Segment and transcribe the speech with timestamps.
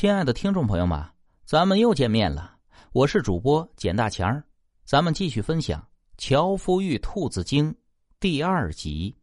[0.00, 0.98] 亲爱的听众朋友们，
[1.44, 2.54] 咱们又见面了，
[2.92, 4.42] 我是主播简大强
[4.82, 5.78] 咱们继续分享
[6.16, 7.70] 《樵夫遇兔子精》
[8.18, 9.14] 第二集。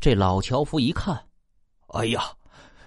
[0.00, 1.22] 这老樵夫一看，
[1.88, 2.22] 哎呀，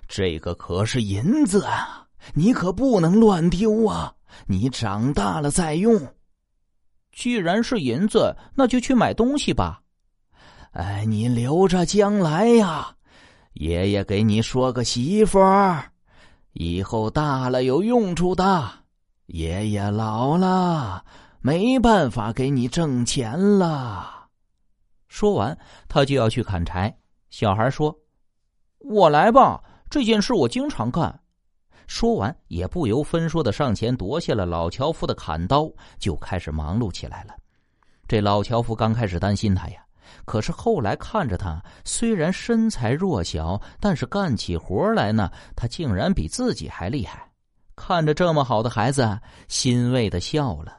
[0.08, 4.12] 这个可是银子啊，你可不能乱丢啊！
[4.48, 6.12] 你长大了再用。
[7.12, 9.80] 既然是银子，那就去买东西吧。
[10.72, 12.96] 哎，你留着将来呀，
[13.54, 15.92] 爷爷给你说个媳妇儿，
[16.58, 18.72] 以后大了有用处的。
[19.26, 21.04] 爷爷老了，
[21.42, 24.30] 没办法给你挣钱了。
[25.10, 25.58] 说完，
[25.90, 26.98] 他就要去砍柴。
[27.30, 27.94] 小孩说
[28.80, 31.20] ：“我来吧，这件事我经常干。”
[31.88, 35.70] 说完，也不由分说的上前夺下了老樵夫的砍刀，
[36.00, 37.36] 就开始忙碌起来了。
[38.08, 39.85] 这老樵夫刚开始担心他呀。
[40.26, 47.30] 可是后来看着他，虽然身材弱小，但是干起活来呢，他竟然比自己还厉害。
[47.76, 50.74] 看着这么好的孩子，欣慰的笑了。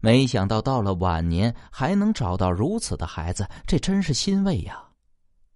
[0.00, 4.82] 没想到到了晚年还能找到如此的孩子，这真是欣慰呀！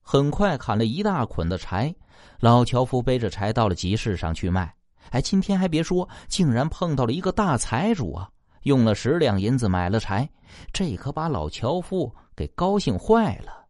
[0.03, 1.95] 很快砍了一大捆的柴，
[2.41, 4.75] 老樵夫背着柴到了集市上去卖。
[5.11, 8.29] 哎，今天还别说，竟然碰到了一个大财主啊！
[8.65, 10.29] 用了十两银子买了柴，
[10.73, 12.15] 这可把老樵夫。
[12.37, 13.67] 给高兴坏了，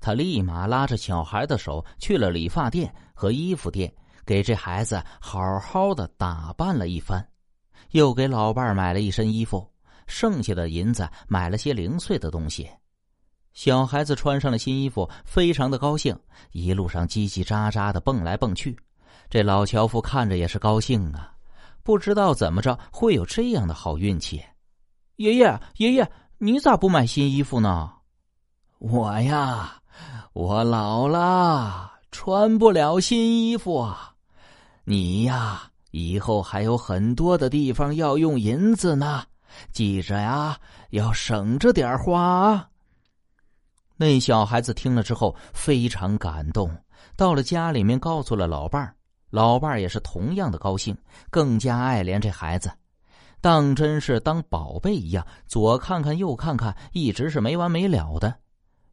[0.00, 3.92] 他立马拉着小孩的手去了理发店和衣服店，
[4.26, 7.26] 给这孩子好好的打扮了一番，
[7.90, 9.66] 又给老伴买了一身衣服，
[10.06, 12.68] 剩下的银子买了些零碎的东西。
[13.52, 16.18] 小孩子穿上了新衣服，非常的高兴，
[16.50, 18.76] 一路上叽叽喳喳的蹦来蹦去。
[19.30, 21.32] 这老樵夫看着也是高兴啊，
[21.82, 24.42] 不知道怎么着会有这样的好运气。
[25.16, 26.10] 爷爷，爷爷。
[26.44, 27.90] 你咋不买新衣服呢？
[28.78, 29.80] 我呀，
[30.34, 34.12] 我老了，穿不了新衣服啊。
[34.84, 39.24] 你呀，以后还有很多的地方要用银子呢，
[39.72, 40.58] 记着呀，
[40.90, 42.68] 要省着点花啊。
[43.96, 46.70] 那小孩子听了之后非常感动，
[47.16, 48.94] 到了家里面告诉了老伴儿，
[49.30, 50.94] 老伴儿也是同样的高兴，
[51.30, 52.70] 更加爱怜这孩子。
[53.44, 58.34] 当真是当宝贝一样，左看看右看看，一直是没完没了的。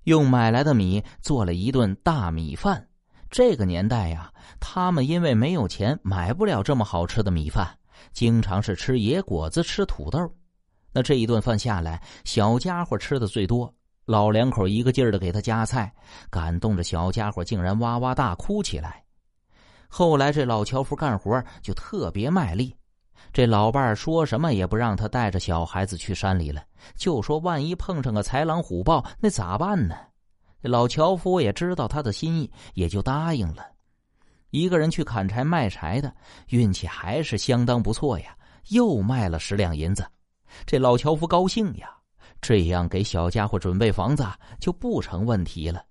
[0.04, 2.86] 用买来的米做了一顿大米饭。
[3.30, 4.30] 这个年代呀，
[4.60, 7.66] 他们因为没有钱买不了这么好吃的米饭，
[8.12, 10.20] 经常是吃野果子、吃土豆。
[10.92, 13.74] 那这一顿饭下来，小家伙吃的最多，
[14.04, 15.90] 老两口一个劲儿的给他夹菜，
[16.30, 19.02] 感动着小家伙竟然哇哇大哭起来。
[19.88, 22.76] 后来这老樵夫干活就特别卖力。
[23.34, 26.64] 这老伴儿说什么也不让他带着小孩子去山里了，
[26.96, 29.96] 就说万一碰上个豺狼虎豹，那咋办呢？
[30.62, 33.66] 老樵夫也知道他的心意，也就答应了。
[34.50, 36.14] 一个人去砍柴卖柴的，
[36.50, 38.36] 运气还是相当不错呀，
[38.70, 40.06] 又卖了十两银子。
[40.66, 41.90] 这老樵夫高兴呀，
[42.42, 44.28] 这样给小家伙准备房子
[44.60, 45.84] 就不成问题了。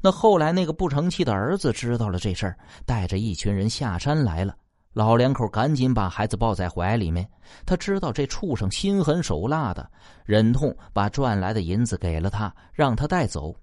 [0.00, 4.54] 那后来那个不成器的儿子知道了这事儿，带着一群人下山来了。
[4.98, 7.24] 老两口赶紧把孩子抱在怀里面，
[7.64, 9.88] 他知道这畜生心狠手辣的，
[10.24, 13.54] 忍痛把赚来的银子给了他，让他带走。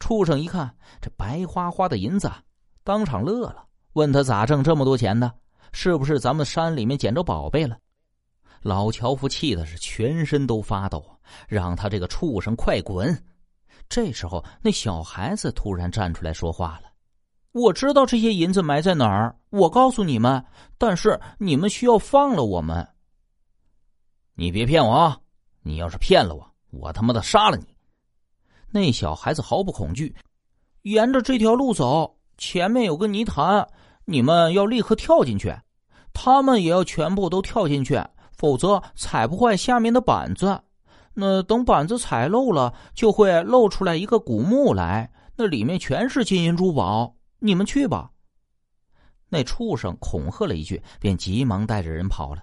[0.00, 2.32] 畜生一看这白花花的银子，
[2.82, 5.30] 当场乐了，问他咋挣这么多钱呢？
[5.72, 7.76] 是不是咱们山里面捡着宝贝了？
[8.62, 11.04] 老樵夫气的是全身都发抖，
[11.46, 13.14] 让他这个畜生快滚！
[13.86, 16.88] 这时候，那小孩子突然站出来说话了。
[17.54, 20.44] 我知道这些银子埋在哪儿，我告诉你们，
[20.76, 22.84] 但是你们需要放了我们。
[24.34, 25.16] 你别骗我啊！
[25.62, 27.64] 你要是骗了我，我他妈的杀了你！
[28.72, 30.12] 那小孩子毫不恐惧，
[30.82, 33.64] 沿着这条路走，前面有个泥潭，
[34.04, 35.54] 你们要立刻跳进去。
[36.12, 38.02] 他们也要全部都跳进去，
[38.36, 40.60] 否则踩不坏下面的板子。
[41.14, 47.14] 那等板子踩漏了，就会露出来一个古墓来，那里面全是金银珠宝。
[47.44, 48.10] 你们去吧。
[49.28, 52.42] 那畜生恐吓了一句，便急忙带着人跑了。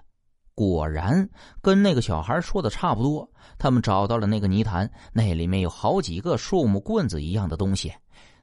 [0.54, 1.28] 果然
[1.60, 3.28] 跟那个小孩说的差不多，
[3.58, 7.92] 他们找到了那个泥潭，那里面有好几个树木棍子一样的东西。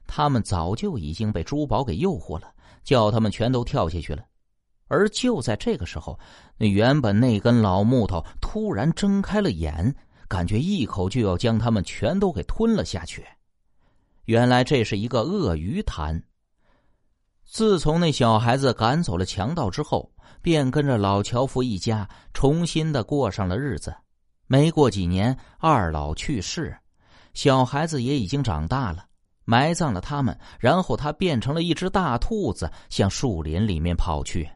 [0.06, 2.52] 他们早就已经被珠宝给诱惑了，
[2.84, 4.22] 叫他们全都跳下去了。
[4.88, 6.18] 而就在这个时候，
[6.58, 9.94] 那原本那根老木头突然睁开了眼，
[10.28, 13.24] 感觉一口就要将他们全都给吞了下去。
[14.26, 16.22] 原来这是一个鳄鱼潭。
[17.50, 20.08] 自从那小孩子赶走了强盗之后，
[20.40, 23.92] 便跟着老樵夫一家重新的过上了日子。
[24.46, 26.76] 没过几年，二老去世，
[27.34, 29.04] 小孩子也已经长大了，
[29.44, 34.48] 埋葬了他们，然后他变成了一只大兔子，向树林里面跑去。